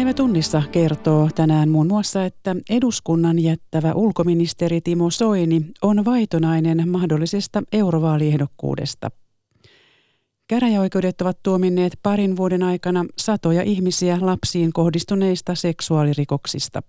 [0.00, 7.62] Päivä tunnissa kertoo tänään muun muassa, että eduskunnan jättävä ulkoministeri Timo Soini on vaitonainen mahdollisesta
[7.72, 9.10] eurovaaliehdokkuudesta.
[10.48, 16.82] Käräjäoikeudet ovat tuominneet parin vuoden aikana satoja ihmisiä lapsiin kohdistuneista seksuaalirikoksista.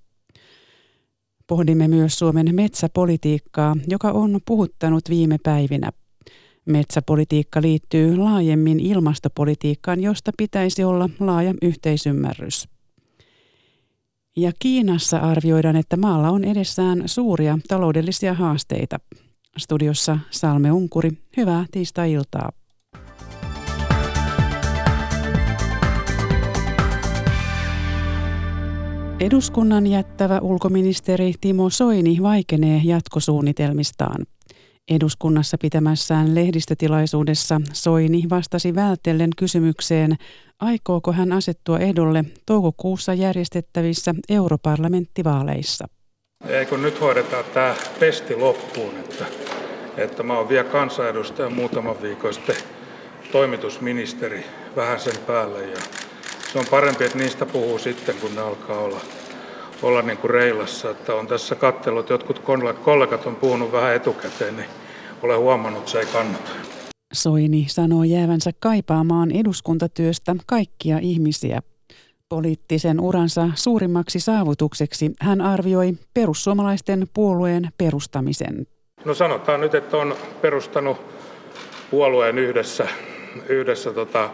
[1.47, 5.91] Pohdimme myös Suomen metsäpolitiikkaa, joka on puhuttanut viime päivinä.
[6.65, 12.80] Metsäpolitiikka liittyy laajemmin ilmastopolitiikkaan, josta pitäisi olla laaja yhteisymmärrys.
[14.37, 18.99] Ja Kiinassa arvioidaan, että maalla on edessään suuria taloudellisia haasteita.
[19.57, 22.51] Studiossa Salme Unkuri, hyvää tiistai-iltaa.
[29.19, 34.25] Eduskunnan jättävä ulkoministeri Timo Soini vaikenee jatkosuunnitelmistaan.
[34.89, 40.17] Eduskunnassa pitämässään lehdistötilaisuudessa Soini vastasi vältellen kysymykseen,
[40.59, 45.87] aikooko hän asettua ehdolle toukokuussa järjestettävissä europarlamenttivaaleissa.
[46.47, 49.25] Ei kun nyt hoidetaan tämä pesti loppuun, että,
[49.97, 52.55] että mä oon vielä kansanedustaja muutaman viikon sitten
[53.31, 54.45] toimitusministeri
[54.75, 55.77] vähän sen päälle ja
[56.53, 59.01] se on parempi, että niistä puhuu sitten, kun ne alkaa olla,
[59.81, 60.89] olla niin kuin reilassa.
[60.89, 62.41] Että on tässä kattelut, jotkut
[62.83, 64.69] kollegat on puhunut vähän etukäteen, niin
[65.21, 66.51] olen huomannut, että se ei kannata.
[67.13, 71.61] Soini sanoo jäävänsä kaipaamaan eduskuntatyöstä kaikkia ihmisiä.
[72.29, 78.67] Poliittisen uransa suurimmaksi saavutukseksi hän arvioi perussuomalaisten puolueen perustamisen.
[79.05, 80.97] No sanotaan nyt, että on perustanut
[81.91, 82.87] puolueen yhdessä,
[83.49, 84.29] yhdessä tota,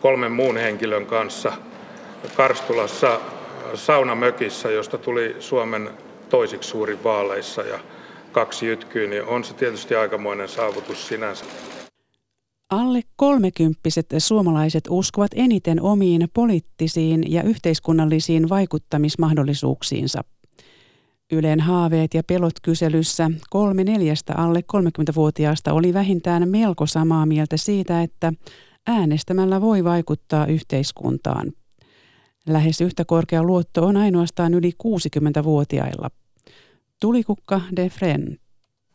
[0.00, 1.52] kolmen muun henkilön kanssa
[2.36, 3.20] Karstulassa
[3.74, 5.90] saunamökissä, josta tuli Suomen
[6.28, 7.78] toisiksi suurin vaaleissa ja
[8.32, 11.44] kaksi jytkyä, niin on se tietysti aikamoinen saavutus sinänsä.
[12.70, 20.24] Alle kolmekymppiset suomalaiset uskovat eniten omiin poliittisiin ja yhteiskunnallisiin vaikuttamismahdollisuuksiinsa.
[21.32, 28.02] Ylen haaveet ja pelot kyselyssä kolme neljästä alle 30-vuotiaasta oli vähintään melko samaa mieltä siitä,
[28.02, 28.32] että
[28.86, 31.52] äänestämällä voi vaikuttaa yhteiskuntaan.
[32.46, 36.10] Lähes yhtä korkea luotto on ainoastaan yli 60-vuotiailla.
[37.00, 38.38] Tulikukka de Fren.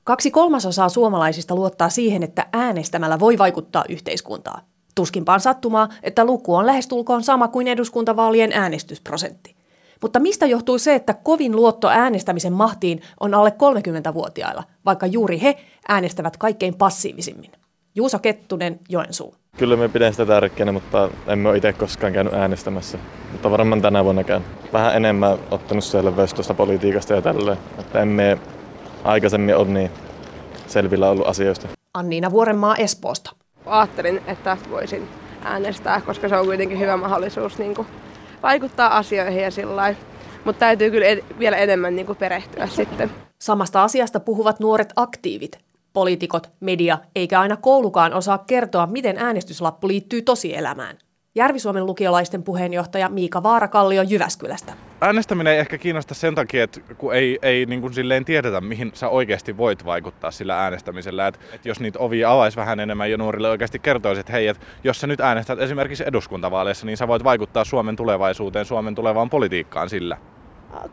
[0.03, 4.61] Kaksi kolmasosaa suomalaisista luottaa siihen, että äänestämällä voi vaikuttaa yhteiskuntaan.
[4.95, 9.56] Tuskinpa on sattumaa, että luku on lähestulkoon sama kuin eduskuntavaalien äänestysprosentti.
[10.01, 15.66] Mutta mistä johtuu se, että kovin luotto äänestämisen mahtiin on alle 30-vuotiailla, vaikka juuri he
[15.88, 17.51] äänestävät kaikkein passiivisimmin?
[17.95, 19.41] Juuso Kettunen, Joensuu.
[19.57, 22.97] Kyllä me pidän sitä tärkeänä, mutta emme ole itse koskaan käynyt äänestämässä.
[23.31, 24.45] Mutta varmaan tänä vuonna käyn.
[24.73, 27.57] Vähän enemmän ottanut selvää tuosta politiikasta ja tälleen.
[27.79, 28.38] Että emme
[29.03, 29.91] aikaisemmin ole niin
[30.67, 31.67] selvillä ollut asioista.
[31.94, 33.31] Anniina Vuorenmaa Espoosta.
[33.66, 35.07] Ajattelin, että voisin
[35.44, 37.88] äänestää, koska se on kuitenkin hyvä mahdollisuus niin kuin,
[38.44, 39.95] vaikuttaa asioihin ja sillä
[40.45, 43.11] Mutta täytyy kyllä ed- vielä enemmän niin kuin, perehtyä sitten.
[43.40, 45.59] Samasta asiasta puhuvat nuoret aktiivit,
[45.94, 50.97] poliitikot, media eikä aina koulukaan osaa kertoa, miten äänestyslappu liittyy tosielämään.
[51.35, 54.74] Järvi-Suomen lukiolaisten puheenjohtaja Miika Vaarakallio Jyväskylästä.
[55.02, 58.91] Äänestäminen ei ehkä kiinnosta sen takia, että kun ei, ei niin kuin silleen tiedetä, mihin
[58.94, 61.28] sä oikeasti voit vaikuttaa sillä äänestämisellä.
[61.28, 64.66] Että, että jos niitä ovia avaisi vähän enemmän ja nuorille oikeasti kertoisi, että hei, että
[64.84, 69.90] jos sä nyt äänestät esimerkiksi eduskuntavaaleissa, niin sä voit vaikuttaa Suomen tulevaisuuteen, Suomen tulevaan politiikkaan
[69.90, 70.18] sillä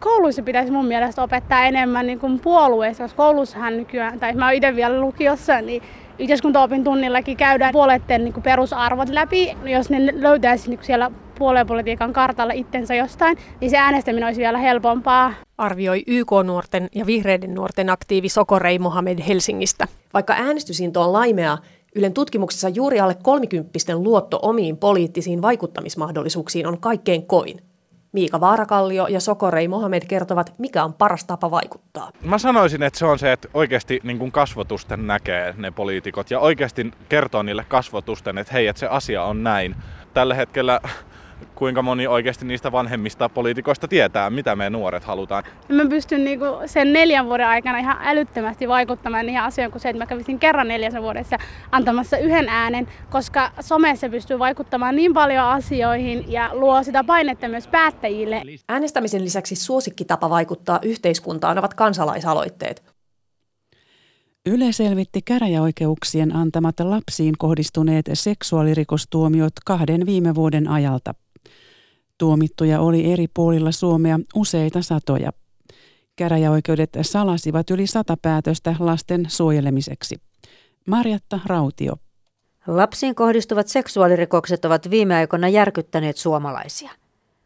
[0.01, 4.55] kouluissa pitäisi mun mielestä opettaa enemmän niin kuin puolueissa, koska koulussahan nykyään, tai mä oon
[4.55, 5.83] itse vielä lukiossa, niin
[6.19, 9.57] yhteiskuntaopin tunnillakin käydään puolueiden niin perusarvot läpi.
[9.65, 15.33] Jos ne löytäisi niin siellä puoluepolitiikan kartalla itsensä jostain, niin se äänestäminen olisi vielä helpompaa.
[15.59, 19.89] Arvioi YK-nuorten ja vihreiden nuorten aktiivi Sokorei Mohamed Helsingistä.
[20.15, 21.59] Vaikka äänestysinto on laimea,
[21.95, 27.61] Ylen tutkimuksessa juuri alle kolmikymppisten luotto omiin poliittisiin vaikuttamismahdollisuuksiin on kaikkein kovin.
[28.13, 32.11] Miika Vaarakallio ja Sokorei Mohamed kertovat, mikä on paras tapa vaikuttaa.
[32.23, 36.41] Mä sanoisin, että se on se, että oikeasti niin kuin kasvotusten näkee ne poliitikot ja
[36.41, 39.77] oikeasti kertoo niille kasvotusten, että hei, että se asia on näin.
[40.15, 40.81] Tällä hetkellä
[41.55, 45.45] kuinka moni oikeasti niistä vanhemmista poliitikoista tietää, mitä me nuoret halutaan.
[45.69, 50.03] Mä pystyn niinku sen neljän vuoden aikana ihan älyttömästi vaikuttamaan niihin asioihin kuin se, että
[50.03, 51.37] mä kävisin kerran neljässä vuodessa
[51.73, 57.67] antamassa yhden äänen, koska somessa pystyy vaikuttamaan niin paljon asioihin ja luo sitä painetta myös
[57.67, 58.43] päättäjille.
[58.69, 62.99] Äänestämisen lisäksi suosikkitapa vaikuttaa yhteiskuntaan ovat kansalaisaloitteet.
[64.47, 71.15] Yle selvitti käräjäoikeuksien antamat lapsiin kohdistuneet seksuaalirikostuomiot kahden viime vuoden ajalta.
[72.19, 75.33] Tuomittuja oli eri puolilla Suomea useita satoja.
[76.17, 80.17] Käräjäoikeudet salasivat yli sata päätöstä lasten suojelemiseksi.
[80.87, 81.97] Marjatta Rautio.
[82.67, 86.91] Lapsiin kohdistuvat seksuaalirikokset ovat viime aikoina järkyttäneet suomalaisia.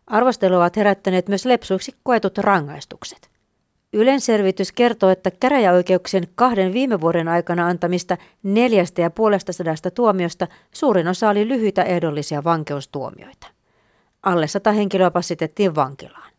[0.06, 3.30] Arvostelua ovat herättäneet myös lepsuiksi koetut rangaistukset.
[3.92, 10.46] Ylen selvitys kertoo, että käräjäoikeuksien kahden viime vuoden aikana antamista neljästä ja puolesta sadasta tuomiosta
[10.74, 13.46] suurin osa oli lyhyitä ehdollisia vankeustuomioita.
[14.22, 16.32] Alle sata henkilöä passitettiin vankilaan.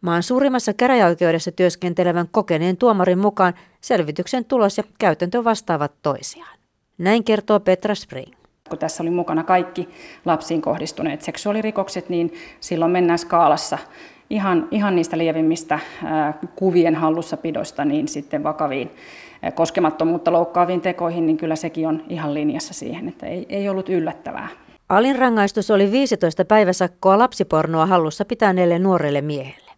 [0.00, 6.58] Maan suurimmassa käräjäoikeudessa työskentelevän kokeneen tuomarin mukaan selvityksen tulos ja käytäntö vastaavat toisiaan.
[6.98, 8.32] Näin kertoo Petra Spring.
[8.68, 9.88] Kun tässä oli mukana kaikki
[10.24, 13.78] lapsiin kohdistuneet seksuaalirikokset, niin silloin mennään skaalassa
[14.30, 15.78] ihan, ihan niistä lievimmistä
[16.56, 18.90] kuvien hallussapidosta niin sitten vakaviin
[19.54, 24.48] koskemattomuutta loukkaaviin tekoihin, niin kyllä sekin on ihan linjassa siihen, että ei, ei ollut yllättävää.
[24.88, 29.70] Alin rangaistus oli 15 päiväsakkoa lapsipornoa hallussa pitäneelle nuorelle miehelle.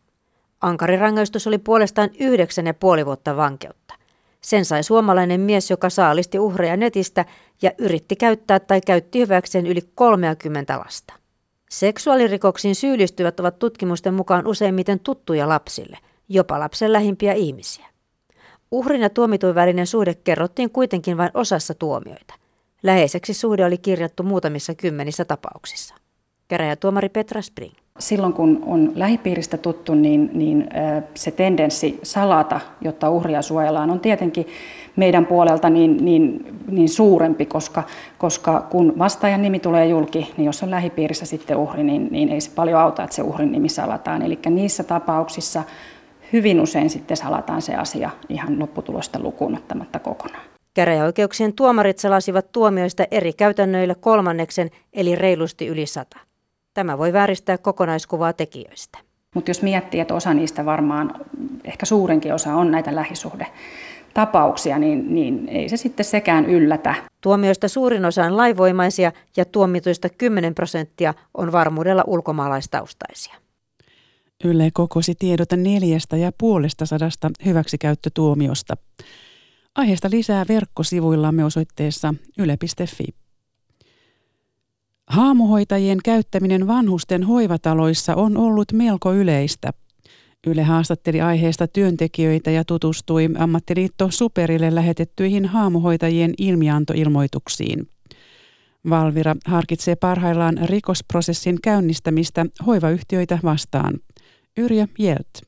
[0.61, 3.95] Ankarirangaistus oli puolestaan yhdeksän ja puoli vuotta vankeutta.
[4.41, 7.25] Sen sai suomalainen mies, joka saalisti uhreja netistä
[7.63, 11.15] ja yritti käyttää tai käytti hyväkseen yli 30 lasta.
[11.71, 17.87] Seksuaalirikoksiin syyllistyvät ovat tutkimusten mukaan useimmiten tuttuja lapsille, jopa lapsen lähimpiä ihmisiä.
[18.71, 22.35] Uhrin ja tuomitun välinen suhde kerrottiin kuitenkin vain osassa tuomioita.
[22.83, 25.95] Läheiseksi suhde oli kirjattu muutamissa kymmenissä tapauksissa.
[26.49, 27.73] Käräjätuomari Petra Spring.
[27.99, 30.69] Silloin kun on lähipiiristä tuttu, niin, niin
[31.15, 34.47] se tendenssi salata, jotta uhria suojellaan, on tietenkin
[34.97, 37.83] meidän puolelta niin, niin, niin suurempi, koska,
[38.19, 42.41] koska kun vastaajan nimi tulee julki, niin jos on lähipiirissä sitten uhri, niin, niin ei
[42.41, 44.23] se paljon auta, että se uhrin nimi salataan.
[44.23, 45.63] Eli niissä tapauksissa
[46.33, 50.48] hyvin usein sitten salataan se asia ihan lopputulosta lukuun ottamatta kokonaan.
[50.79, 56.19] Käräjäoikeuksien tuomarit salasivat tuomioista eri käytännöillä kolmanneksen, eli reilusti yli sata.
[56.75, 58.99] Tämä voi vääristää kokonaiskuvaa tekijöistä.
[59.35, 61.15] Mutta jos miettii, että osa niistä varmaan,
[61.65, 63.47] ehkä suurinkin osa on näitä lähisuhde
[64.15, 66.95] tapauksia, niin, niin ei se sitten sekään yllätä.
[67.21, 73.35] Tuomioista suurin osa on laivoimaisia ja tuomituista 10 prosenttia on varmuudella ulkomaalaistaustaisia.
[74.45, 78.77] Yle kokosi tiedot neljästä ja puolesta sadasta hyväksikäyttötuomiosta.
[79.79, 83.05] Aiheesta lisää verkkosivuillamme osoitteessa yle.fi.
[85.07, 89.71] Haamuhoitajien käyttäminen vanhusten hoivataloissa on ollut melko yleistä.
[90.47, 97.89] Yle haastatteli aiheesta työntekijöitä ja tutustui ammattiliitto Superille lähetettyihin haamuhoitajien ilmiantoilmoituksiin.
[98.91, 103.95] Valvira harkitsee parhaillaan rikosprosessin käynnistämistä hoivayhtiöitä vastaan.
[104.57, 105.48] Yrjö Jelt.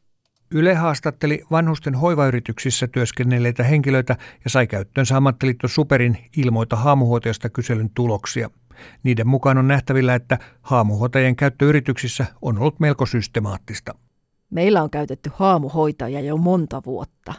[0.55, 8.51] Yle haastatteli vanhusten hoivayrityksissä työskennelleitä henkilöitä ja sai käyttöönsä ammattiliitto Superin ilmoita haamuhoitajasta kyselyn tuloksia.
[9.03, 13.95] Niiden mukaan on nähtävillä, että haamuhoitajien käyttö yrityksissä on ollut melko systemaattista.
[14.51, 17.35] Meillä on käytetty haamuhoitajia jo monta vuotta.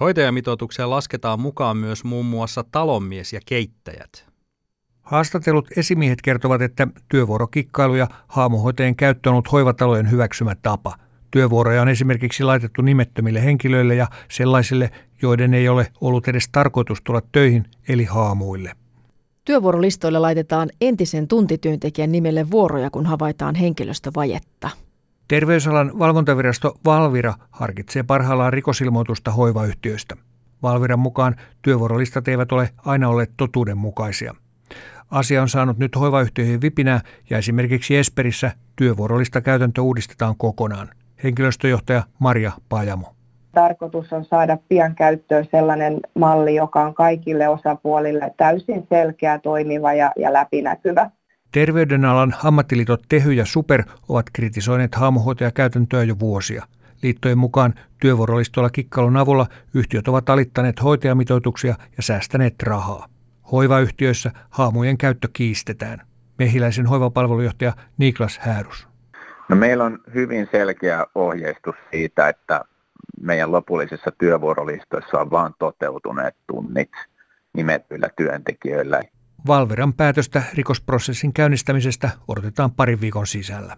[0.00, 4.26] Hoitajamitoitukseen lasketaan mukaan myös muun muassa talonmies ja keittäjät.
[5.02, 10.94] Haastatellut esimiehet kertovat, että työvuorokikkailu ja haamuhoitajien käyttö on ollut hoivatalojen hyväksymä tapa.
[11.32, 14.90] Työvuoroja on esimerkiksi laitettu nimettömille henkilöille ja sellaisille,
[15.22, 18.72] joiden ei ole ollut edes tarkoitus tulla töihin, eli haamuille.
[19.44, 24.70] Työvuorolistoille laitetaan entisen tuntityöntekijän nimelle vuoroja, kun havaitaan henkilöstövajetta.
[25.28, 30.16] Terveysalan valvontavirasto Valvira harkitsee parhaillaan rikosilmoitusta hoivayhtiöistä.
[30.62, 34.34] Valviran mukaan työvuorolistat eivät ole aina olleet totuudenmukaisia.
[35.10, 40.88] Asia on saanut nyt hoivayhtiöihin vipinää ja esimerkiksi Esperissä työvuorolista käytäntö uudistetaan kokonaan.
[41.24, 43.14] Henkilöstöjohtaja Maria Pajamo.
[43.52, 50.12] Tarkoitus on saada pian käyttöön sellainen malli, joka on kaikille osapuolille täysin selkeä, toimiva ja,
[50.16, 51.10] ja läpinäkyvä.
[51.52, 56.64] Terveydenalan ammattiliitot Tehy ja Super ovat kritisoineet haamuhoitajakäytäntöä jo vuosia.
[57.02, 63.06] Liittojen mukaan työvuorolistoilla kikkailun avulla yhtiöt ovat alittaneet hoitajamitoituksia ja säästäneet rahaa.
[63.52, 65.98] Hoivayhtiöissä haamujen käyttö kiistetään.
[66.38, 68.91] Mehiläisen hoivapalvelujohtaja Niklas Häärus.
[69.52, 72.64] No meillä on hyvin selkeä ohjeistus siitä, että
[73.20, 76.90] meidän lopullisissa työvuorolistoissa on vain toteutuneet tunnit
[77.54, 79.00] nimetyillä työntekijöillä.
[79.46, 83.76] Valveran päätöstä rikosprosessin käynnistämisestä odotetaan parin viikon sisällä.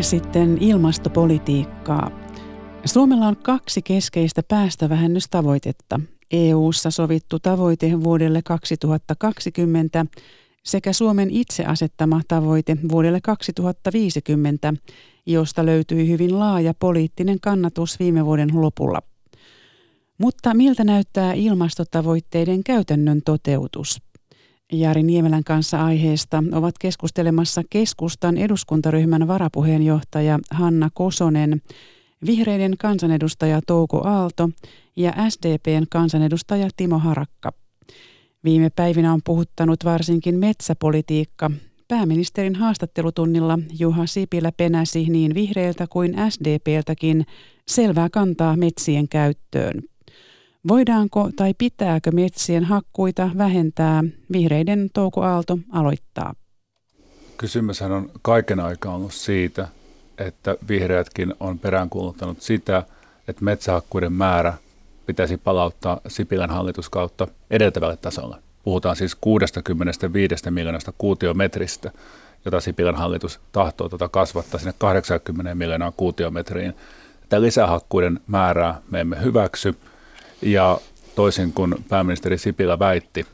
[0.00, 2.10] Sitten ilmastopolitiikkaa.
[2.84, 6.00] Suomella on kaksi keskeistä päästövähennystavoitetta.
[6.32, 10.06] EU-ssa sovittu tavoite vuodelle 2020
[10.64, 14.74] sekä Suomen itse asettama tavoite vuodelle 2050,
[15.26, 19.02] josta löytyi hyvin laaja poliittinen kannatus viime vuoden lopulla.
[20.18, 24.02] Mutta miltä näyttää ilmastotavoitteiden käytännön toteutus?
[24.72, 31.62] Jari Niemelän kanssa aiheesta ovat keskustelemassa keskustan eduskuntaryhmän varapuheenjohtaja Hanna Kosonen,
[32.26, 34.50] vihreiden kansanedustaja Touko Aalto
[34.96, 37.52] ja SDPn kansanedustaja Timo Harakka.
[38.44, 41.50] Viime päivinä on puhuttanut varsinkin metsäpolitiikka.
[41.88, 47.26] Pääministerin haastattelutunnilla Juha Sipilä penäsi niin vihreiltä kuin SDPltäkin
[47.68, 49.82] selvää kantaa metsien käyttöön.
[50.68, 54.04] Voidaanko tai pitääkö metsien hakkuita vähentää?
[54.32, 56.34] Vihreiden Touko Aalto aloittaa.
[57.36, 59.68] Kysymyshän on kaiken aikaa ollut siitä,
[60.18, 62.82] että vihreätkin on peräänkuuluttanut sitä,
[63.28, 64.54] että metsähakkuiden määrä
[65.06, 68.36] pitäisi palauttaa Sipilän hallituskautta edeltävälle tasolle.
[68.64, 71.90] Puhutaan siis 65 miljoonasta kuutiometristä,
[72.44, 76.74] jota Sipilän hallitus tahtoo tuota kasvattaa sinne 80 miljoonaa kuutiometriin.
[77.20, 79.74] Tätä lisähakkuiden määrää me emme hyväksy
[80.42, 80.78] ja
[81.14, 83.26] toisin kuin pääministeri Sipilä väitti,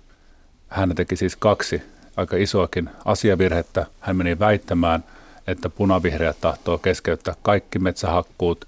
[0.69, 1.83] hän teki siis kaksi
[2.17, 3.87] aika isoakin asiavirhettä.
[4.01, 5.05] Hän meni väittämään,
[5.49, 8.65] että punavihreät tahtoo keskeyttää kaikki metsähakkuut,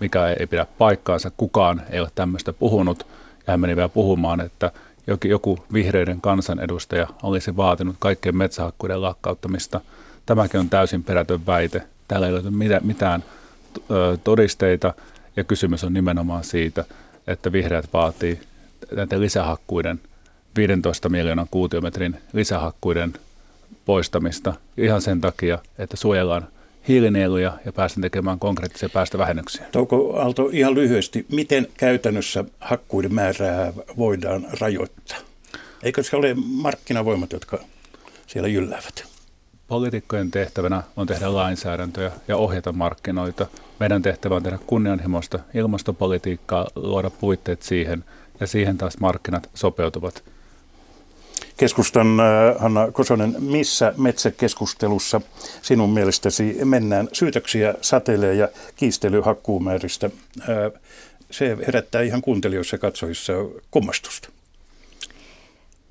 [0.00, 1.30] mikä ei pidä paikkaansa.
[1.36, 3.06] Kukaan ei ole tämmöistä puhunut.
[3.46, 4.72] Ja hän meni vielä puhumaan, että
[5.24, 9.80] joku vihreiden kansanedustaja olisi vaatinut kaikkien metsähakkuiden lakkauttamista.
[10.26, 11.82] Tämäkin on täysin perätön väite.
[12.08, 13.24] Täällä ei ole mitään
[14.24, 14.94] todisteita
[15.36, 16.84] ja kysymys on nimenomaan siitä,
[17.26, 18.40] että vihreät vaatii
[18.96, 20.00] näiden lisähakkuiden–
[20.56, 23.12] 15 miljoonan kuutiometrin lisähakkuiden
[23.84, 26.48] poistamista ihan sen takia, että suojellaan
[26.88, 29.66] hiilinieluja ja päästään tekemään konkreettisia päästövähennyksiä.
[29.72, 35.18] Touko Aalto, ihan lyhyesti, miten käytännössä hakkuiden määrää voidaan rajoittaa?
[35.82, 37.58] Eikö se ole markkinavoimat, jotka
[38.26, 39.04] siellä jylläävät?
[39.68, 43.46] Poliitikkojen tehtävänä on tehdä lainsäädäntöjä ja ohjata markkinoita.
[43.80, 48.04] Meidän tehtävä on tehdä kunnianhimoista ilmastopolitiikkaa, luoda puitteet siihen,
[48.40, 50.24] ja siihen taas markkinat sopeutuvat–
[51.56, 55.20] Keskustan äh, Hanna Kosonen, missä metsäkeskustelussa
[55.62, 57.08] sinun mielestäsi mennään?
[57.12, 60.10] Syytöksiä satelee ja kiistely hakkuumääristä.
[60.40, 60.80] Äh,
[61.30, 63.32] se herättää ihan kuuntelijoissa ja katsojissa
[63.70, 64.28] kummastusta.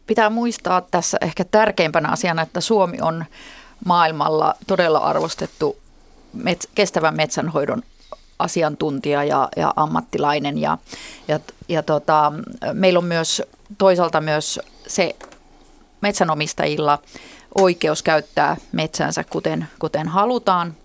[0.07, 3.25] Pitää muistaa tässä ehkä tärkeimpänä asiana, että Suomi on
[3.85, 5.77] maailmalla todella arvostettu
[6.37, 7.83] met- kestävän metsänhoidon
[8.39, 10.57] asiantuntija ja, ja ammattilainen.
[10.57, 10.77] Ja,
[11.27, 11.39] ja,
[11.69, 12.33] ja tota,
[12.73, 13.41] meillä on myös
[13.77, 15.15] toisaalta myös se
[16.03, 16.99] metsänomistajilla
[17.55, 20.75] oikeus käyttää metsänsä kuten, kuten halutaan.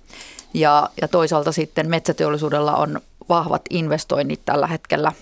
[0.54, 5.12] Ja, ja toisaalta sitten metsäteollisuudella on vahvat investoinnit tällä hetkellä.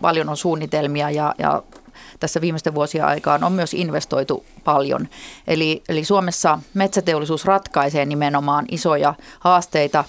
[0.00, 1.62] Paljon on suunnitelmia ja, ja
[2.20, 5.08] tässä viimeisten vuosien aikaan on myös investoitu paljon.
[5.46, 10.04] Eli, eli Suomessa metsäteollisuus ratkaisee nimenomaan isoja haasteita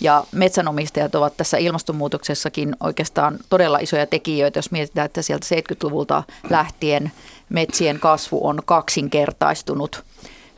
[0.00, 7.12] ja metsänomistajat ovat tässä ilmastonmuutoksessakin oikeastaan todella isoja tekijöitä, jos mietitään, että sieltä 70-luvulta lähtien
[7.48, 10.04] metsien kasvu on kaksinkertaistunut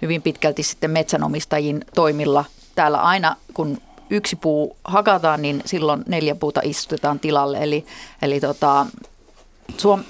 [0.03, 2.45] hyvin pitkälti sitten metsänomistajien toimilla.
[2.75, 3.79] Täällä aina kun
[4.11, 7.59] yksi puu hakataan, niin silloin neljä puuta istutetaan tilalle.
[7.59, 7.87] Eli,
[8.23, 8.87] eli tota,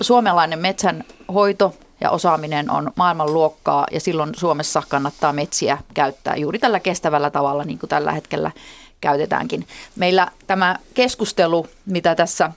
[0.01, 6.81] suomalainen metsän hoito ja osaaminen on maailmanluokkaa ja silloin Suomessa kannattaa metsiä käyttää juuri tällä
[6.81, 8.51] kestävällä tavalla, niin kuin tällä hetkellä
[9.01, 9.67] käytetäänkin.
[9.97, 12.51] Meillä tämä keskustelu, mitä tässä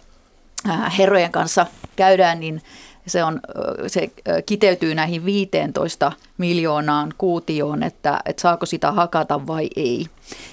[0.98, 1.66] herrojen kanssa
[1.96, 2.62] käydään, niin
[3.08, 3.40] se, on,
[3.88, 4.10] se
[4.46, 10.06] kiteytyy näihin 15 miljoonaan kuutioon, että, että saako sitä hakata vai ei.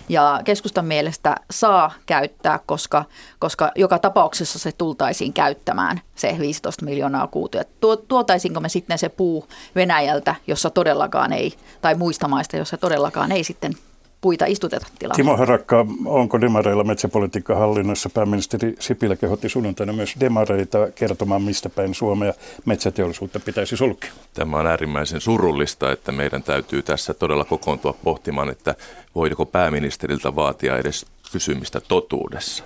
[0.08, 3.04] Ja keskustan mielestä saa käyttää, koska,
[3.38, 7.70] koska joka tapauksessa se tultaisiin käyttämään, se 15 miljoonaa kuutiota.
[8.08, 13.44] Tuotaisinko me sitten se puu Venäjältä, jossa todellakaan ei, tai muista maista, jossa todellakaan ei
[13.44, 13.72] sitten
[14.20, 15.16] puita istuteta tilalle.
[15.16, 18.10] Timo Harakka, onko demareilla metsäpolitiikka hallinnassa?
[18.10, 22.32] Pääministeri Sipilä kehotti sunnuntaina myös demareita kertomaan, mistä päin Suomea
[22.64, 24.10] metsäteollisuutta pitäisi sulkea.
[24.34, 28.74] Tämä on äärimmäisen surullista, että meidän täytyy tässä todella kokoontua pohtimaan, että
[29.14, 32.64] voiko pääministeriltä vaatia edes pysymistä totuudessa.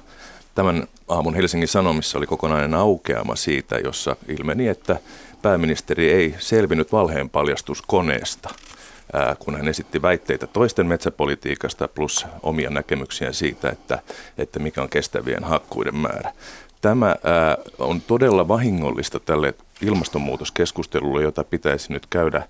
[0.54, 4.96] Tämän aamun Helsingin Sanomissa oli kokonainen aukeama siitä, jossa ilmeni, että
[5.42, 8.50] pääministeri ei selvinnyt valheen paljastuskoneesta–
[9.38, 13.98] kun hän esitti väitteitä toisten metsäpolitiikasta plus omia näkemyksiä siitä, että,
[14.38, 16.32] että mikä on kestävien hakkuiden määrä.
[16.80, 17.16] Tämä
[17.78, 22.42] on todella vahingollista tälle ilmastonmuutoskeskustelulle, jota pitäisi nyt käydä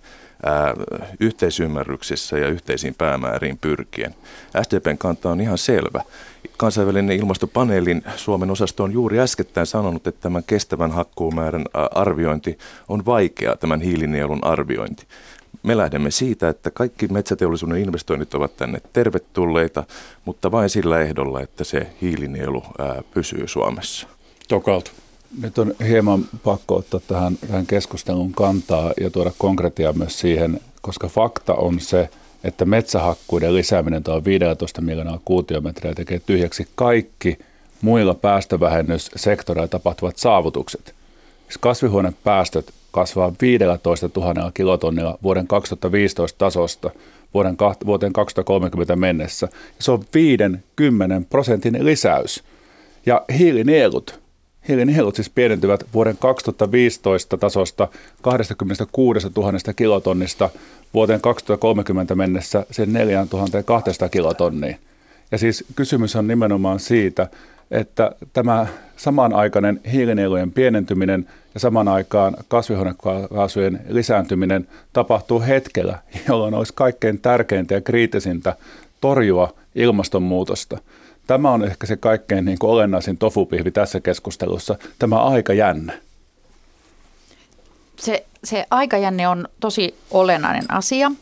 [1.21, 4.15] yhteisymmärryksissä ja yhteisiin päämääriin pyrkien.
[4.63, 6.03] SDPn kanta on ihan selvä.
[6.57, 12.59] Kansainvälinen ilmastopaneelin Suomen osasto on juuri äskettäin sanonut, että tämän kestävän hakkuumäärän arviointi
[12.89, 15.07] on vaikea, tämän hiilinielun arviointi.
[15.64, 19.85] Me lähdemme siitä, että kaikki metsäteollisuuden investoinnit ovat tänne tervetulleita,
[20.25, 24.06] mutta vain sillä ehdolla, että se hiilinielu ää, pysyy Suomessa.
[24.49, 24.90] Tokalta.
[25.42, 31.09] Nyt on hieman pakko ottaa tähän, tähän keskustelun kantaa ja tuoda konkretiaa myös siihen, koska
[31.09, 32.09] fakta on se,
[32.44, 37.38] että metsähakkuiden lisääminen tuo 15 miljoonaa kuutiometriä tekee tyhjäksi kaikki
[37.83, 40.94] muilla päästövähennyssektoreilla tapahtuvat saavutukset.
[41.44, 46.91] Siis kasvihuonepäästöt kasvaa 15 000 kilotonnilla vuoden 2015 tasosta
[47.35, 49.49] vuoden, vuoteen 2030 mennessä.
[49.79, 52.45] Se on 50 prosentin lisäys.
[53.07, 54.21] Ja hiilinielut,
[54.69, 57.89] hiilinielut siis pienentyvät vuoden 2015 tasosta
[58.23, 60.51] 26 000 kilotonnista
[60.95, 64.77] vuoteen 2030 mennessä sen 4200 kilotonniin.
[65.33, 67.29] Ja siis kysymys on nimenomaan siitä,
[67.71, 68.66] että tämä
[68.97, 77.80] samanaikainen hiilinielujen pienentyminen ja saman aikaan kasvihuonekaasujen lisääntyminen tapahtuu hetkellä, jolloin olisi kaikkein tärkeintä ja
[77.80, 78.56] kriittisintä
[79.00, 80.78] torjua ilmastonmuutosta.
[81.26, 86.00] Tämä on ehkä se kaikkein niin kuin olennaisin tofupihvi tässä keskustelussa, tämä aikajänne.
[87.97, 91.12] Se, se aikajänne on tosi olennainen asia,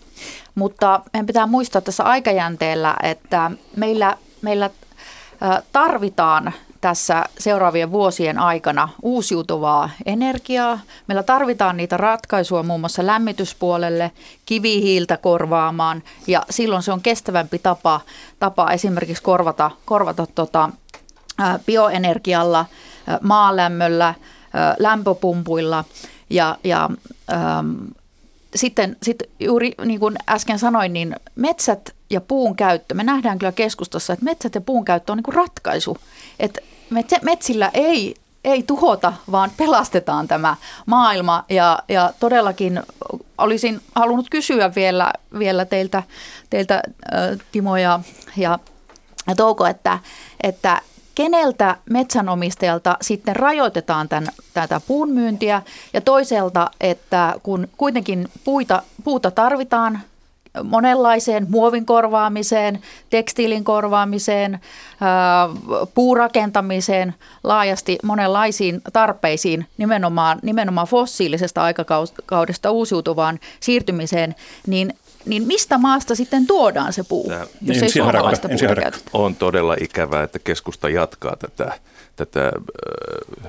[0.55, 4.71] mutta meidän pitää muistaa tässä aikajänteellä, että meillä, meillä
[5.73, 10.81] tarvitaan tässä seuraavien vuosien aikana uusiutuvaa energiaa.
[11.07, 14.11] Meillä tarvitaan niitä ratkaisuja muun muassa lämmityspuolelle,
[14.47, 18.01] kivihiiltä korvaamaan ja silloin se on kestävämpi tapa,
[18.39, 20.71] tapa esimerkiksi korvata, korvata tota,
[21.67, 22.67] bioenergialla,
[23.21, 24.15] maalämmöllä,
[24.79, 25.85] lämpöpumpuilla
[26.31, 26.91] ja, ja
[27.33, 27.77] ähm,
[28.55, 33.53] sitten, sitten juuri niin kuin äsken sanoin, niin metsät ja puun käyttö, me nähdään kyllä
[33.53, 35.97] keskustassa, että metsät ja puun käyttö on niin kuin ratkaisu.
[36.41, 36.61] Että
[37.23, 40.57] metsillä ei, ei tuhota, vaan pelastetaan tämä
[40.87, 41.45] maailma.
[41.49, 42.83] Ja, ja todellakin
[43.39, 46.03] olisin halunnut kysyä vielä, vielä teiltä,
[46.51, 46.83] teiltä
[47.53, 48.01] Timo ja,
[48.37, 48.59] ja
[49.37, 49.99] Touko, että,
[50.43, 50.81] että
[51.15, 59.31] keneltä metsänomistajalta sitten rajoitetaan tämän, tätä puun myyntiä ja toisaalta, että kun kuitenkin puita, puuta
[59.31, 60.01] tarvitaan
[60.65, 64.61] monenlaiseen muovin korvaamiseen, tekstiilin korvaamiseen,
[65.95, 74.35] puurakentamiseen, laajasti monenlaisiin tarpeisiin, nimenomaan, nimenomaan fossiilisesta aikakaudesta uusiutuvaan siirtymiseen,
[74.67, 74.95] niin
[75.27, 78.99] niin mistä maasta sitten tuodaan se puu, Tämä, jos ei suomalaista puuta käytetä?
[79.13, 81.73] On todella ikävää, että keskusta jatkaa tätä,
[82.17, 82.53] tätä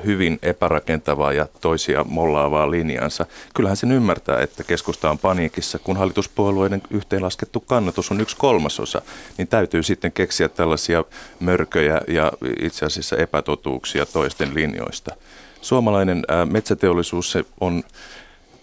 [0.06, 3.26] hyvin epärakentavaa ja toisia mollaavaa linjansa.
[3.54, 9.02] Kyllähän sen ymmärtää, että keskusta on paniikissa, kun hallituspuolueiden yhteenlaskettu kannatus on yksi kolmasosa,
[9.38, 11.04] niin täytyy sitten keksiä tällaisia
[11.40, 12.32] mörköjä ja
[12.62, 15.16] itse asiassa epätotuuksia toisten linjoista.
[15.62, 17.84] Suomalainen metsäteollisuus se on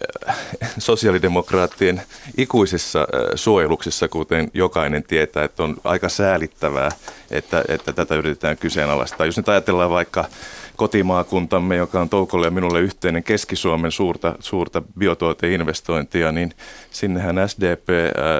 [0.77, 2.01] sosiaalidemokraattien
[2.37, 6.89] ikuisessa suojeluksessa, kuten jokainen tietää, että on aika säälittävää,
[7.31, 9.25] että, että tätä yritetään kyseenalaistaa.
[9.25, 10.25] Jos nyt ajatellaan vaikka
[10.81, 16.51] kotimaakuntamme, joka on Toukolle ja minulle yhteinen Keski-Suomen suurta, suurta biotuoteinvestointia, niin
[16.91, 17.89] sinnehän SDP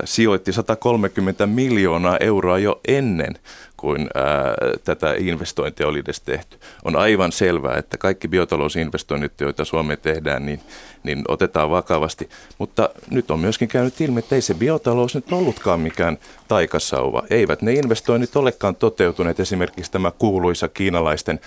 [0.05, 3.35] sijoitti 130 miljoonaa euroa jo ennen
[3.81, 6.57] kuin ää, tätä investointia oli edes tehty.
[6.85, 10.59] On aivan selvää, että kaikki biotalousinvestoinnit, joita Suomeen tehdään, niin,
[11.03, 12.29] niin otetaan vakavasti.
[12.57, 17.23] Mutta nyt on myöskin käynyt ilmi, että ei se biotalous nyt ollutkaan mikään taikasauva.
[17.29, 19.39] Eivät ne investoinnit olekaan toteutuneet.
[19.39, 21.39] Esimerkiksi tämä kuuluisa kiinalaisten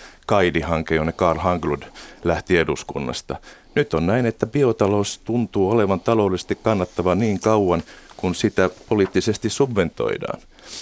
[0.84, 1.82] Kaidi-hanke, jonne Karl Hanglund
[2.24, 3.36] lähti eduskunnasta.
[3.74, 7.82] Nyt on näin, että biotalous tuntuu olevan taloudellisesti kannattava niin kauan,
[8.16, 10.40] kun sitä poliittisesti subventoidaan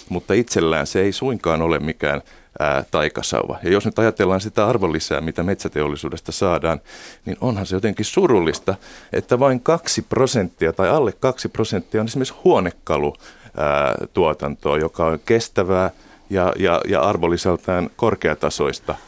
[0.09, 2.23] mutta itsellään se ei suinkaan ole mikään
[2.59, 3.59] ää, taikasauva.
[3.63, 6.81] Ja jos nyt ajatellaan sitä arvonlisää, mitä metsäteollisuudesta saadaan,
[7.25, 8.75] niin onhan se jotenkin surullista,
[9.13, 15.91] että vain kaksi prosenttia tai alle kaksi prosenttia on esimerkiksi huonekalutuotantoa, joka on kestävää
[16.31, 18.95] ja, ja, ja arvonlisältään korkeatasoista–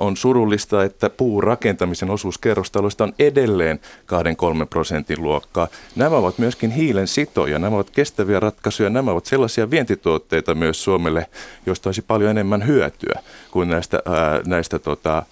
[0.00, 3.80] on surullista, että puurakentamisen osuus kerrostaloista on edelleen
[4.62, 5.68] 2-3 prosentin luokkaa.
[5.96, 11.26] Nämä ovat myöskin hiilen sitoja, nämä ovat kestäviä ratkaisuja, nämä ovat sellaisia vientituotteita myös Suomelle,
[11.66, 15.22] joista olisi paljon enemmän hyötyä kuin näistä, ää, näistä tota,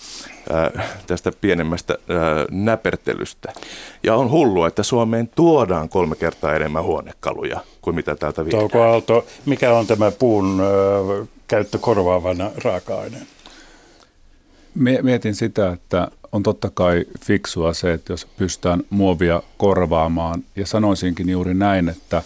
[0.53, 0.71] ää,
[1.07, 3.53] tästä pienemmästä ää, näpertelystä.
[4.03, 8.61] Ja on hullua, että Suomeen tuodaan kolme kertaa enemmän huonekaluja kuin mitä täältä viedään.
[8.61, 13.27] Touko Aalto, mikä on tämä puun ää, käyttö korvaavana raaka-aineena?
[14.75, 21.29] Mietin sitä, että on totta kai fiksua se, että jos pystytään muovia korvaamaan, ja sanoisinkin
[21.29, 22.23] juuri näin, että,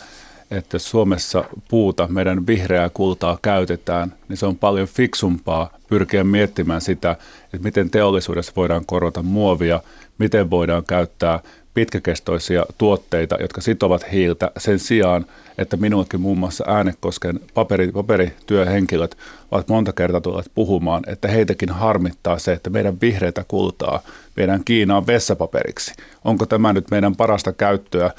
[0.51, 7.11] että Suomessa puuta, meidän vihreää kultaa käytetään, niin se on paljon fiksumpaa pyrkiä miettimään sitä,
[7.45, 9.81] että miten teollisuudessa voidaan korvata muovia,
[10.19, 11.41] miten voidaan käyttää
[11.77, 15.27] pitkäkestoisia tuotteita, jotka sitovat hiiltä sen sijaan,
[15.59, 19.17] että minullekin muun muassa Äänekosken paperi, paperityöhenkilöt
[19.51, 24.03] ovat monta kertaa tulleet puhumaan, että heitäkin harmittaa se, että meidän vihreitä kultaa
[24.37, 25.95] meidän Kiinaan vessapaperiksi.
[26.25, 28.11] Onko tämä nyt meidän parasta käyttöä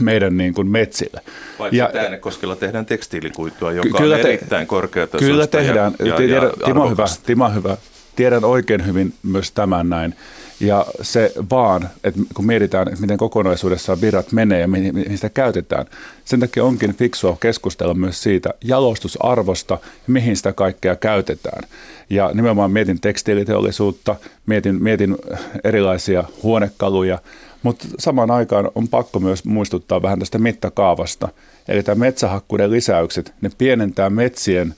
[0.00, 1.20] meidän niin kuin metsille?
[1.58, 5.92] Paitsi ja, Äänekoskella tehdään tekstiilikuitua, joka kyllä on te, erittäin korkeatasoista Kyllä tehdään.
[5.98, 7.76] Ja, ja, ja, Timo, hyvä, Timo hyvä.
[8.16, 10.14] Tiedän oikein hyvin myös tämän näin.
[10.60, 15.86] Ja se vaan, että kun mietitään, että miten kokonaisuudessaan virrat menee ja mihin, sitä käytetään,
[16.24, 21.62] sen takia onkin fiksua keskustella myös siitä jalostusarvosta ja mihin sitä kaikkea käytetään.
[22.10, 24.16] Ja nimenomaan mietin tekstiiliteollisuutta,
[24.46, 25.16] mietin, mietin
[25.64, 27.18] erilaisia huonekaluja,
[27.62, 31.28] mutta samaan aikaan on pakko myös muistuttaa vähän tästä mittakaavasta.
[31.68, 34.74] Eli tämä metsähakkuiden lisäykset, ne pienentää metsien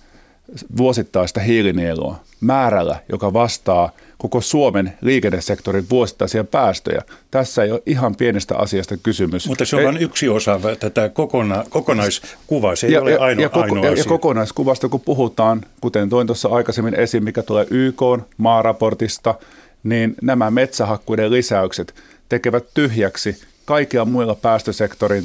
[0.76, 7.02] vuosittaista hiilinielua määrällä, joka vastaa koko Suomen liikennesektorin vuosittaisia päästöjä.
[7.30, 9.48] Tässä ei ole ihan pienestä asiasta kysymys.
[9.48, 13.48] Mutta se on vain yksi osa tätä kokona, kokonaiskuvaa, se ei ja, ole ainoa, ja,
[13.48, 14.04] koko, ainoa ja, asia.
[14.04, 18.02] Ja kokonaiskuvasta kun puhutaan, kuten toin tuossa aikaisemmin esiin, mikä tulee YK
[18.36, 19.34] maaraportista,
[19.84, 21.94] niin nämä metsähakkuiden lisäykset
[22.28, 25.24] tekevät tyhjäksi kaikilla muilla päästösektorin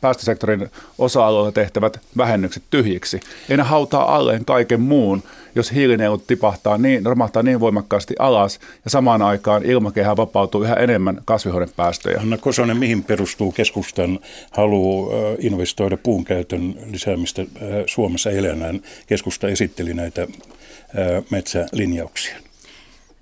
[0.00, 3.20] päästösektorin osa-alueilla tehtävät vähennykset tyhjiksi.
[3.48, 5.22] Ei ne hautaa alleen kaiken muun,
[5.54, 11.20] jos hiilinielut tipahtaa niin, romahtaa niin voimakkaasti alas ja samaan aikaan ilmakehä vapautuu yhä enemmän
[11.24, 12.20] kasvihuonepäästöjä.
[12.20, 14.18] Anna Kosonen, mihin perustuu keskustan
[14.50, 17.42] halu investoida puun käytön lisäämistä
[17.86, 18.80] Suomessa elämään?
[19.06, 20.26] Keskusta esitteli näitä
[21.30, 22.36] metsälinjauksia.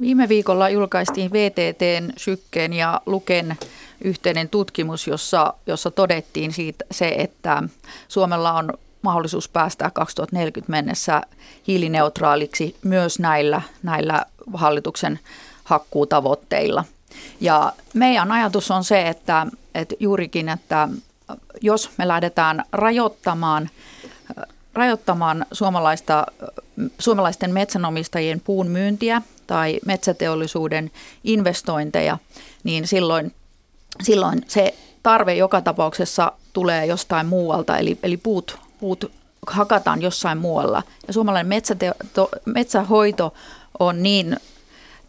[0.01, 3.57] Viime viikolla julkaistiin VTTn, Sykkeen ja Luken
[4.05, 7.63] yhteinen tutkimus, jossa, jossa todettiin siitä se, että
[8.09, 11.23] Suomella on mahdollisuus päästä 2040 mennessä
[11.67, 15.19] hiilineutraaliksi myös näillä, näillä hallituksen
[15.65, 16.85] hakkuutavoitteilla.
[17.41, 20.89] Ja meidän ajatus on se, että, että juurikin, että
[21.61, 23.71] jos me lähdetään rajoittamaan,
[24.75, 26.27] rajoittamaan suomalaista,
[26.99, 30.91] suomalaisten metsänomistajien puun myyntiä tai metsäteollisuuden
[31.25, 32.19] investointeja,
[32.65, 33.35] niin silloin
[34.03, 39.13] silloin se tarve joka tapauksessa tulee jostain muualta, eli, eli puut, puut
[39.47, 40.83] hakataan jossain muualla.
[41.07, 43.35] Ja suomalainen metsäte, to, metsähoito
[43.79, 44.37] on niin,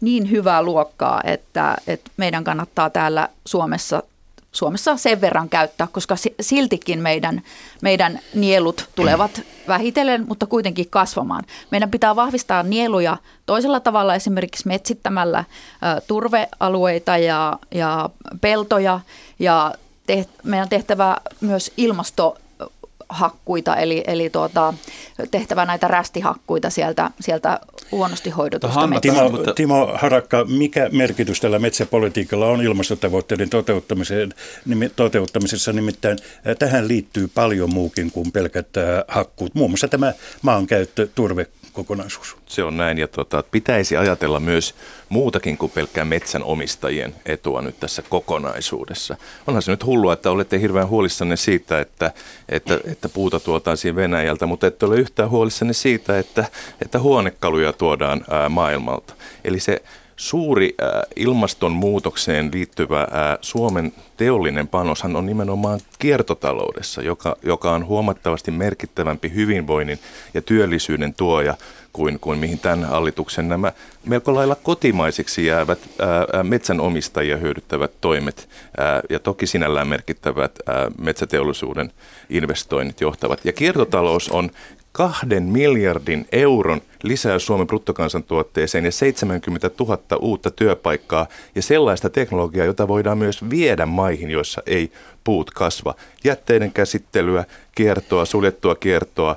[0.00, 4.02] niin hyvää luokkaa, että, että meidän kannattaa täällä Suomessa
[4.52, 7.42] Suomessa sen verran käyttää, koska siltikin meidän,
[7.82, 11.44] meidän nielut tulevat vähitellen, mutta kuitenkin kasvamaan.
[11.70, 15.44] Meidän pitää vahvistaa nieluja toisella tavalla, esimerkiksi metsittämällä
[16.06, 18.10] turvealueita ja, ja
[18.40, 19.00] peltoja
[19.38, 19.74] ja
[20.06, 22.38] teht, meidän tehtävä myös ilmasto
[23.10, 24.74] hakkuita, eli, eli tuota,
[25.30, 27.60] tehtävä näitä rästihakkuita sieltä, sieltä
[27.92, 34.34] huonosti hoidetusta Timo, Timo Harakka, mikä merkitys tällä metsäpolitiikalla on ilmastotavoitteiden toteuttamiseen,
[34.96, 35.72] toteuttamisessa?
[35.72, 36.18] Nimittäin
[36.58, 38.68] tähän liittyy paljon muukin kuin pelkät
[39.08, 42.36] hakkuut, muun muassa tämä maankäyttö, turve, kokonaisuus.
[42.46, 44.74] Se on näin ja tota, pitäisi ajatella myös
[45.08, 49.16] muutakin kuin pelkkää metsänomistajien etua nyt tässä kokonaisuudessa.
[49.46, 52.12] Onhan se nyt hullua, että olette hirveän huolissanne siitä, että,
[52.48, 56.44] että, että puuta tuotaisiin Venäjältä, mutta ette ole yhtään huolissanne siitä, että,
[56.82, 59.14] että huonekaluja tuodaan ää, maailmalta.
[59.44, 59.82] Eli se
[60.20, 63.08] suuri äh, ilmastonmuutokseen liittyvä äh,
[63.40, 69.98] Suomen teollinen panoshan on nimenomaan kiertotaloudessa, joka, joka on huomattavasti merkittävämpi hyvinvoinnin
[70.34, 71.54] ja työllisyyden tuoja
[71.92, 73.72] kuin, kuin mihin tämän hallituksen nämä
[74.06, 78.48] melko lailla kotimaisiksi jäävät ää, metsänomistajia hyödyttävät toimet
[79.10, 80.58] ja toki sinällään merkittävät
[80.98, 81.92] metsäteollisuuden
[82.30, 83.44] investoinnit johtavat.
[83.44, 84.50] Ja kiertotalous on
[84.92, 92.88] kahden miljardin euron lisäys Suomen bruttokansantuotteeseen ja 70 000 uutta työpaikkaa ja sellaista teknologiaa, jota
[92.88, 94.92] voidaan myös viedä maihin, joissa ei
[95.24, 95.94] puut kasva.
[96.24, 99.36] Jätteiden käsittelyä, kiertoa, suljettua kiertoa,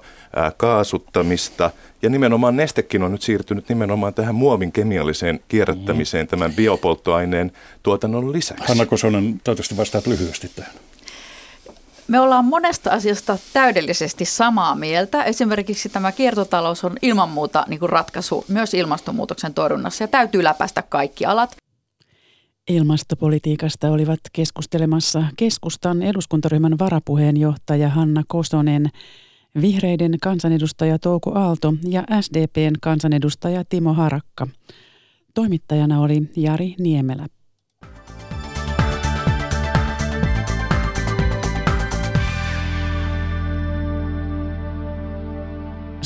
[0.58, 7.52] kaasuttamista ja nimenomaan nestekin on nyt siirtynyt nimenomaan tähän muovin kemialliseen kierrättämiseen tämän biopolttoaineen
[7.84, 8.68] tuotannon lisäksi.
[8.68, 10.74] Hanna Kosonen, toivottavasti vastaat lyhyesti tähän.
[12.08, 15.24] Me ollaan monesta asiasta täydellisesti samaa mieltä.
[15.24, 20.82] Esimerkiksi tämä kiertotalous on ilman muuta niin kuin ratkaisu myös ilmastonmuutoksen torjunnassa ja täytyy läpäistä
[20.82, 21.56] kaikki alat.
[22.70, 28.90] Ilmastopolitiikasta olivat keskustelemassa keskustan eduskuntaryhmän varapuheenjohtaja Hanna Kosonen,
[29.62, 34.48] vihreiden kansanedustaja Touko Aalto ja SDPn kansanedustaja Timo Harakka.
[35.34, 37.28] Toimittajana oli Jari Niemelä.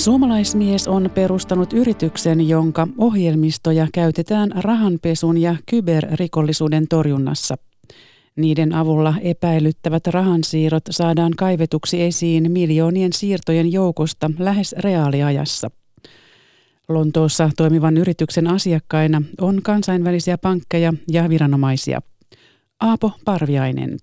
[0.08, 7.56] Suomalaismies on perustanut yrityksen, jonka ohjelmistoja käytetään rahanpesun ja kyberrikollisuuden torjunnassa.
[8.36, 15.72] Niiden avulla epäilyttävät rahansiirrot saadaan kaivetuksi esiin miljoonien siirtojen joukosta lähes reaaliajassa.
[16.90, 22.02] Lontoossa toimivan yrityksen asiakkaina on kansainvälisiä pankkeja ja viranomaisia.
[22.80, 23.98] Aapo Parviainen.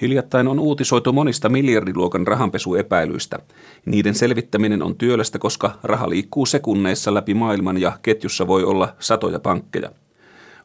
[0.00, 3.38] Hiljattain on uutisoitu monista miljardiluokan rahanpesuepäilyistä.
[3.86, 9.38] Niiden selvittäminen on työlästä, koska raha liikkuu sekunneissa läpi maailman ja ketjussa voi olla satoja
[9.38, 9.90] pankkeja.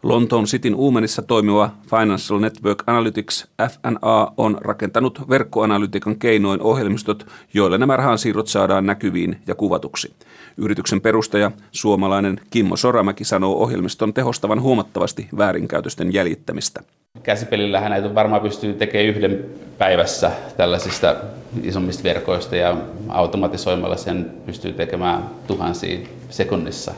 [0.04, 7.98] Lontoon Cityn uumenissa toimiva Financial Network Analytics FNA on rakentanut verkkoanalytiikan keinoin ohjelmistot, joilla nämä
[7.98, 10.14] rahansiirrot saadaan näkyviin ja kuvatuksi.
[10.58, 16.84] Yrityksen perustaja, suomalainen Kimmo Soramäki sanoo ohjelmiston tehostavan huomattavasti väärinkäytösten jäljittämistä.
[17.24, 19.46] Käsipelillähän näitä varmaan pystyy tekemään yhden
[19.78, 21.16] päivässä tällaisista
[21.64, 22.78] isommista verkoista ja
[23.10, 26.94] automatisoimalla sen pystyy tekemään tuhansia sekunnissa.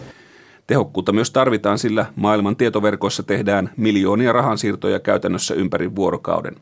[0.68, 6.56] Tehokkuutta myös tarvitaan, sillä maailman tietoverkoissa tehdään miljoonia rahansiirtoja käytännössä ympäri vuorokauden.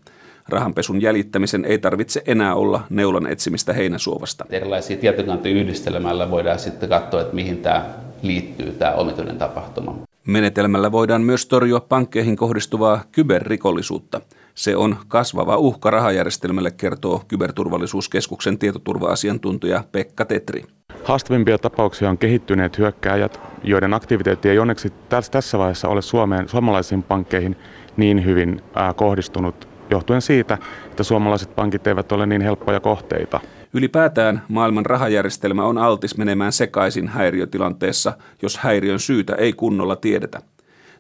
[0.50, 4.46] Rahanpesun jäljittämisen ei tarvitse enää olla neulan etsimistä heinäsuovasta.
[4.50, 7.86] Erilaisia tietokantoja yhdistelemällä voidaan sitten katsoa, että mihin tämä
[8.22, 9.96] liittyy, tämä omituinen tapahtuma.
[10.28, 14.22] Menetelmällä voidaan myös torjua pankkeihin kohdistuvaa kyberrikollisuutta.
[14.56, 20.64] Se on kasvava uhka rahajärjestelmälle, kertoo Kyberturvallisuuskeskuksen tietoturva-asiantuntija Pekka Tetri.
[21.04, 24.94] Haastavimpia tapauksia on kehittyneet hyökkääjät, joiden aktiviteetti ei onneksi
[25.32, 27.56] tässä vaiheessa ole Suomeen, suomalaisiin pankkeihin
[27.98, 28.62] niin hyvin
[28.96, 33.40] kohdistunut johtuen siitä, että suomalaiset pankit eivät ole niin helppoja kohteita.
[33.74, 40.42] Ylipäätään maailman rahajärjestelmä on altis menemään sekaisin häiriötilanteessa, jos häiriön syytä ei kunnolla tiedetä.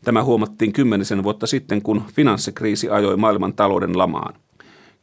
[0.03, 4.33] Tämä huomattiin kymmenisen vuotta sitten, kun finanssikriisi ajoi maailman talouden lamaan.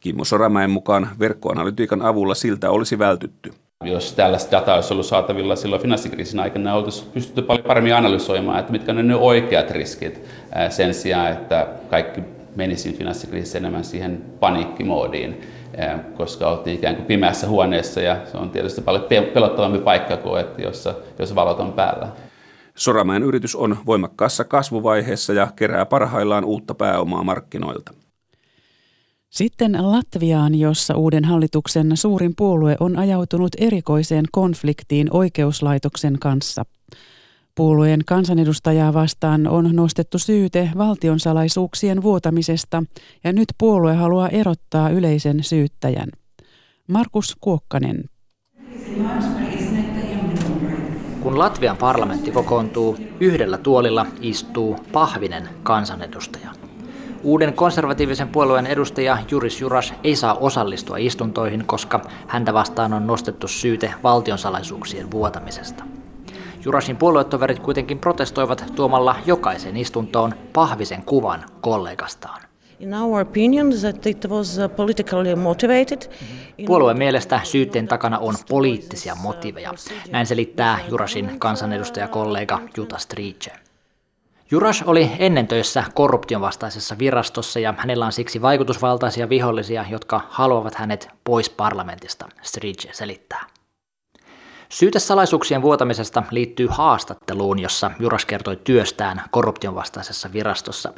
[0.00, 3.52] Kimmo Soramäen mukaan verkkoanalytiikan avulla siltä olisi vältytty.
[3.84, 8.72] Jos tällaista dataa olisi ollut saatavilla silloin finanssikriisin aikana, oltaisiin pystytty paljon paremmin analysoimaan, että
[8.72, 10.20] mitkä on ne oikeat riskit
[10.70, 12.20] sen sijaan, että kaikki
[12.56, 15.40] menisi finanssikriisissä enemmän siihen paniikkimoodiin,
[16.16, 20.62] koska oltiin ikään kuin pimeässä huoneessa ja se on tietysti paljon pelottavampi paikka kuin että
[20.62, 22.08] jossa, jos valot on päällä.
[22.74, 27.92] Soramäen yritys on voimakkaassa kasvuvaiheessa ja kerää parhaillaan uutta pääomaa markkinoilta.
[29.30, 36.64] Sitten Latviaan, jossa uuden hallituksen suurin puolue on ajautunut erikoiseen konfliktiin oikeuslaitoksen kanssa.
[37.54, 42.82] Puolueen kansanedustajaa vastaan on nostettu syyte valtionsalaisuuksien vuotamisesta
[43.24, 46.08] ja nyt puolue haluaa erottaa yleisen syyttäjän.
[46.88, 48.04] Markus Kuokkanen.
[51.20, 56.57] Kun Latvian parlamentti kokoontuu, yhdellä tuolilla istuu pahvinen kansanedustaja.
[57.22, 63.48] Uuden konservatiivisen puolueen edustaja Juris Juras ei saa osallistua istuntoihin, koska häntä vastaan on nostettu
[63.48, 65.84] syyte valtionsalaisuuksien vuotamisesta.
[66.64, 72.42] Jurasin puoluetoverit kuitenkin protestoivat tuomalla jokaisen istuntoon pahvisen kuvan kollegastaan.
[72.80, 76.12] In our opinion that it was uh, politically motivated.
[76.66, 79.74] Puolueen mielestä syytteen takana on poliittisia motiveja.
[80.10, 83.67] Näin selittää Jurasin kansanedustajakollega Jutta Strice.
[84.50, 90.74] Juras oli ennen töissä korruption vastaisessa virastossa ja hänellä on siksi vaikutusvaltaisia vihollisia, jotka haluavat
[90.74, 93.46] hänet pois parlamentista, Strice selittää.
[94.68, 100.92] Syytesalaisuuksien vuotamisesta liittyy haastatteluun, jossa Juras kertoi työstään korruption vastaisessa virastossa.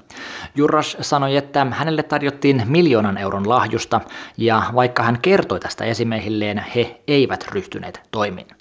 [0.55, 4.01] Juras sanoi, että hänelle tarjottiin miljoonan euron lahjusta,
[4.37, 8.60] ja vaikka hän kertoi tästä esimiehilleen, he eivät ryhtyneet toimiin.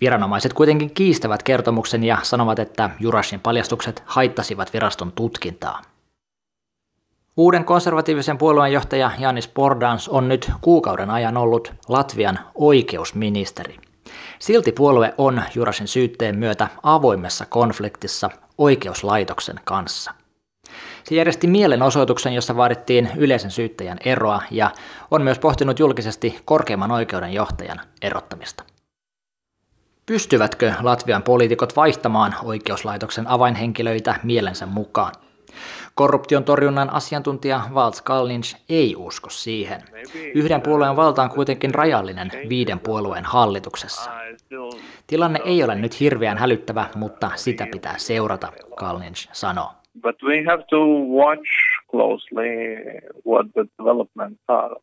[0.00, 5.82] Viranomaiset kuitenkin kiistävät kertomuksen ja sanovat, että Jurasin paljastukset haittasivat viraston tutkintaa.
[7.36, 13.76] Uuden konservatiivisen puolueen johtaja Janis Bordans on nyt kuukauden ajan ollut Latvian oikeusministeri.
[14.38, 20.14] Silti puolue on Jurasin syytteen myötä avoimessa konfliktissa oikeuslaitoksen kanssa.
[21.04, 24.70] Se järjesti mielenosoituksen, jossa vaadittiin yleisen syyttäjän eroa ja
[25.10, 28.64] on myös pohtinut julkisesti korkeimman oikeuden johtajan erottamista.
[30.10, 35.12] Pystyvätkö Latvian poliitikot vaihtamaan oikeuslaitoksen avainhenkilöitä mielensä mukaan?
[35.94, 39.80] Korruption torjunnan asiantuntija Valts Kalnins ei usko siihen.
[40.34, 44.10] Yhden puolueen valta on kuitenkin rajallinen viiden puolueen hallituksessa.
[45.06, 49.70] Tilanne ei ole nyt hirveän hälyttävä, mutta sitä pitää seurata, Kalnins sanoo.
[50.02, 50.78] But we have to
[51.20, 51.50] watch
[51.90, 52.76] closely
[53.26, 54.76] what the developments are.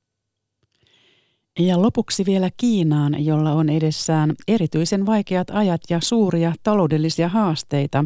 [1.59, 8.05] Ja lopuksi vielä Kiinaan, jolla on edessään erityisen vaikeat ajat ja suuria taloudellisia haasteita,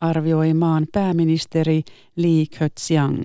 [0.00, 1.82] arvioi maan pääministeri
[2.16, 3.22] Li Keqiang.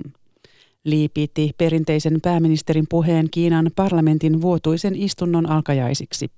[0.84, 6.32] Li piti perinteisen pääministerin puheen Kiinan parlamentin vuotuisen istunnon alkajaisiksi.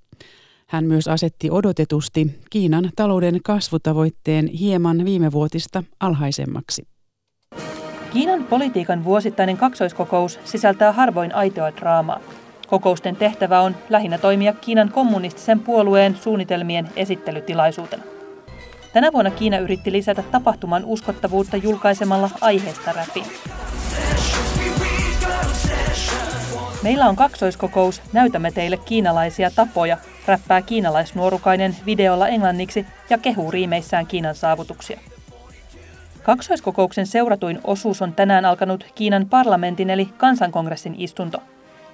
[0.67, 6.87] Hän myös asetti odotetusti Kiinan talouden kasvutavoitteen hieman viimevuotista alhaisemmaksi.
[8.13, 12.19] Kiinan politiikan vuosittainen kaksoiskokous sisältää harvoin aitoa draamaa.
[12.69, 18.03] Kokousten tehtävä on lähinnä toimia Kiinan kommunistisen puolueen suunnitelmien esittelytilaisuutena.
[18.93, 23.23] Tänä vuonna Kiina yritti lisätä tapahtuman uskottavuutta julkaisemalla aiheesta räpin.
[26.83, 34.35] Meillä on kaksoiskokous, näytämme teille kiinalaisia tapoja, räppää kiinalaisnuorukainen videolla englanniksi ja kehuu riimeissään Kiinan
[34.35, 34.99] saavutuksia.
[36.23, 41.41] Kaksoiskokouksen seuratuin osuus on tänään alkanut Kiinan parlamentin eli kansankongressin istunto.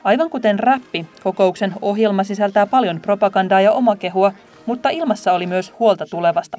[0.06, 4.34] Aivan kuten räppi, kokouksen ohjelma sisältää paljon propagandaa ja omakehua,
[4.66, 6.58] mutta ilmassa oli myös huolta tulevasta.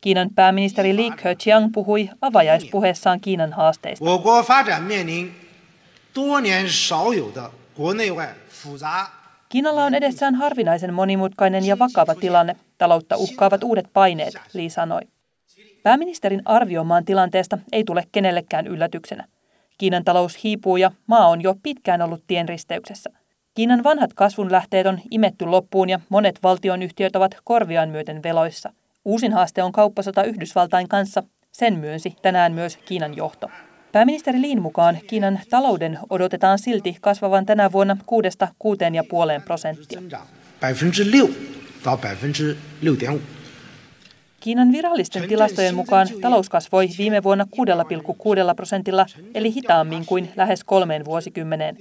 [0.00, 4.04] Kiinan pääministeri Li Keqiang puhui avajaispuheessaan Kiinan haasteista.
[9.48, 12.56] Kiinalla on edessään harvinaisen monimutkainen ja vakava tilanne.
[12.78, 15.00] Taloutta uhkaavat uudet paineet, Li sanoi.
[15.82, 19.24] Pääministerin arvio maan tilanteesta ei tule kenellekään yllätyksenä.
[19.82, 23.10] Kiinan talous hiipuu ja maa on jo pitkään ollut tienristeyksessä.
[23.54, 28.72] Kiinan vanhat kasvun lähteet on imetty loppuun ja monet valtionyhtiöt ovat korviaan myöten veloissa.
[29.04, 31.22] Uusin haaste on kauppasota Yhdysvaltain kanssa.
[31.52, 33.50] Sen myönsi tänään myös Kiinan johto.
[33.92, 37.96] Pääministeri Liin mukaan Kiinan talouden odotetaan silti kasvavan tänä vuonna
[39.38, 40.00] 6-6,5 prosenttia.
[44.42, 51.04] Kiinan virallisten tilastojen mukaan talous kasvoi viime vuonna 6,6 prosentilla, eli hitaammin kuin lähes kolmeen
[51.04, 51.76] vuosikymmeneen.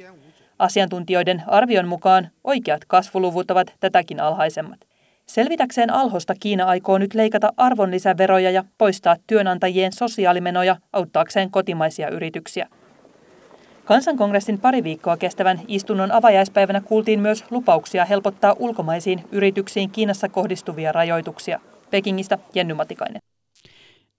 [0.60, 4.80] Asiantuntijoiden arvion mukaan oikeat kasvuluvut ovat tätäkin alhaisemmat.
[5.26, 12.68] Selvitäkseen alhosta Kiina aikoo nyt leikata arvonlisäveroja ja poistaa työnantajien sosiaalimenoja auttaakseen kotimaisia yrityksiä.
[13.86, 21.60] Kansankongressin pari viikkoa kestävän istunnon avajaispäivänä kuultiin myös lupauksia helpottaa ulkomaisiin yrityksiin Kiinassa kohdistuvia rajoituksia.
[21.92, 23.22] Pekingistä Jenny Matikainen.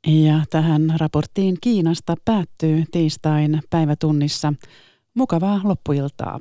[0.06, 4.54] Ja tähän raporttiin Kiinasta päättyy tiistain päivätunnissa.
[5.14, 6.40] Mukavaa loppuiltaa.